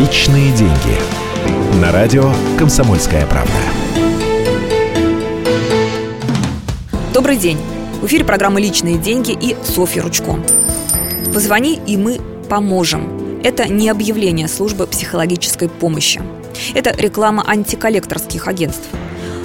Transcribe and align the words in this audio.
Личные 0.00 0.50
деньги. 0.52 1.78
На 1.78 1.92
радио 1.92 2.32
Комсомольская 2.58 3.26
правда. 3.26 3.52
Добрый 7.12 7.36
день. 7.36 7.58
В 8.00 8.06
эфире 8.06 8.24
программа 8.24 8.62
«Личные 8.62 8.96
деньги» 8.96 9.32
и 9.38 9.54
Софья 9.62 10.00
Ручко. 10.00 10.38
Позвони, 11.34 11.78
и 11.86 11.98
мы 11.98 12.18
поможем. 12.48 13.42
Это 13.44 13.68
не 13.68 13.90
объявление 13.90 14.48
службы 14.48 14.86
психологической 14.86 15.68
помощи. 15.68 16.22
Это 16.74 16.96
реклама 16.96 17.44
антиколлекторских 17.46 18.48
агентств. 18.48 18.88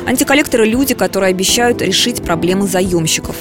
Антиколлекторы– 0.08 0.66
люди, 0.70 0.94
которые 0.94 1.32
обещают 1.32 1.82
решить 1.82 2.24
проблемы 2.24 2.66
заемщиков. 2.66 3.36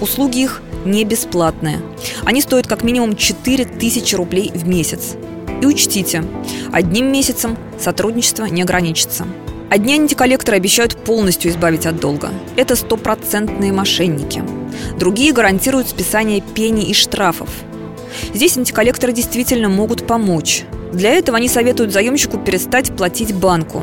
Услуги 0.00 0.42
их 0.42 0.62
не 0.84 1.04
бесплатные. 1.04 1.80
Они 2.24 2.40
стоят 2.40 2.68
как 2.68 2.84
минимум 2.84 3.16
4000 3.16 4.14
рублей 4.14 4.52
в 4.54 4.68
месяц. 4.68 5.16
И 5.60 5.66
учтите, 5.66 6.24
одним 6.72 7.12
месяцем 7.12 7.56
сотрудничество 7.78 8.44
не 8.44 8.62
ограничится. 8.62 9.26
Одни 9.70 9.94
антиколлекторы 9.94 10.56
обещают 10.56 10.96
полностью 10.96 11.50
избавить 11.50 11.86
от 11.86 11.98
долга. 11.98 12.30
Это 12.56 12.76
стопроцентные 12.76 13.72
мошенники. 13.72 14.42
Другие 14.98 15.32
гарантируют 15.32 15.88
списание 15.88 16.40
пений 16.40 16.84
и 16.84 16.94
штрафов. 16.94 17.48
Здесь 18.32 18.56
антиколлекторы 18.56 19.12
действительно 19.12 19.68
могут 19.68 20.06
помочь. 20.06 20.64
Для 20.92 21.10
этого 21.10 21.38
они 21.38 21.48
советуют 21.48 21.92
заемщику 21.92 22.38
перестать 22.38 22.94
платить 22.96 23.34
банку. 23.34 23.82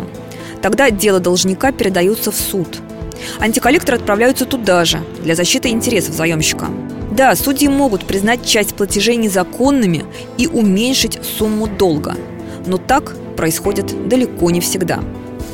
Тогда 0.61 0.91
дело 0.91 1.19
должника 1.19 1.71
передается 1.71 2.31
в 2.31 2.35
суд. 2.35 2.79
Антиколлекторы 3.39 3.97
отправляются 3.97 4.45
туда 4.45 4.85
же, 4.85 5.01
для 5.23 5.35
защиты 5.35 5.69
интересов 5.69 6.15
заемщика. 6.15 6.67
Да, 7.11 7.35
судьи 7.35 7.67
могут 7.67 8.05
признать 8.05 8.45
часть 8.45 8.73
платежей 8.73 9.17
незаконными 9.17 10.05
и 10.37 10.47
уменьшить 10.47 11.19
сумму 11.23 11.67
долга. 11.67 12.15
Но 12.65 12.77
так 12.77 13.15
происходит 13.35 14.07
далеко 14.07 14.49
не 14.49 14.61
всегда. 14.61 15.01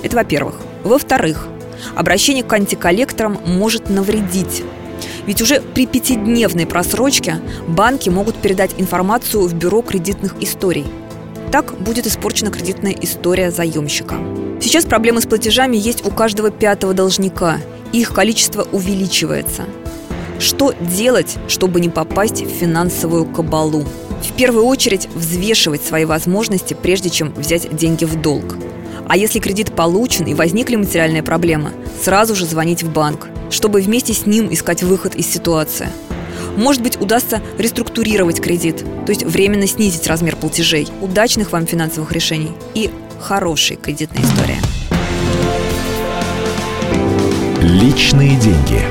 Это 0.03 0.15
во-первых. 0.15 0.55
Во-вторых, 0.83 1.47
обращение 1.95 2.43
к 2.43 2.53
антиколлекторам 2.53 3.39
может 3.45 3.89
навредить. 3.89 4.63
Ведь 5.25 5.41
уже 5.41 5.61
при 5.61 5.87
пятидневной 5.87 6.67
просрочке 6.67 7.41
банки 7.67 8.09
могут 8.09 8.35
передать 8.35 8.75
информацию 8.77 9.47
в 9.47 9.53
бюро 9.53 9.81
кредитных 9.81 10.35
историй. 10.39 10.85
Так 11.51 11.77
будет 11.79 12.05
испорчена 12.05 12.51
кредитная 12.51 12.95
история 13.01 13.51
заемщика. 13.51 14.15
Сейчас 14.61 14.85
проблемы 14.85 15.21
с 15.21 15.25
платежами 15.25 15.75
есть 15.75 16.05
у 16.05 16.11
каждого 16.11 16.51
пятого 16.51 16.93
должника. 16.93 17.57
Их 17.93 18.13
количество 18.13 18.67
увеличивается– 18.71 19.63
что 20.39 20.73
делать, 20.79 21.35
чтобы 21.47 21.81
не 21.81 21.89
попасть 21.89 22.41
в 22.41 22.49
финансовую 22.49 23.25
кабалу? 23.25 23.85
В 24.23 24.33
первую 24.35 24.65
очередь 24.65 25.07
взвешивать 25.13 25.83
свои 25.83 26.05
возможности, 26.05 26.75
прежде 26.79 27.09
чем 27.09 27.33
взять 27.33 27.75
деньги 27.75 28.05
в 28.05 28.21
долг. 28.21 28.55
А 29.07 29.15
если 29.15 29.39
кредит 29.39 29.73
получен 29.73 30.25
и 30.25 30.33
возникли 30.33 30.75
материальные 30.75 31.23
проблемы, 31.23 31.71
сразу 32.01 32.35
же 32.35 32.45
звонить 32.45 32.83
в 32.83 32.91
банк, 32.91 33.27
чтобы 33.49 33.81
вместе 33.81 34.13
с 34.13 34.25
ним 34.25 34.53
искать 34.53 34.83
выход 34.83 35.15
из 35.15 35.27
ситуации. 35.27 35.87
Может 36.57 36.81
быть, 36.81 36.99
удастся 36.99 37.41
реструктурировать 37.57 38.41
кредит, 38.41 38.83
то 39.05 39.11
есть 39.11 39.23
временно 39.23 39.67
снизить 39.67 40.07
размер 40.07 40.35
платежей. 40.35 40.87
Удачных 41.01 41.51
вам 41.51 41.67
финансовых 41.67 42.11
решений 42.11 42.51
и 42.73 42.89
хорошей 43.19 43.77
кредитной 43.77 44.23
истории. 44.23 44.57
Личные 47.61 48.35
деньги. 48.37 48.81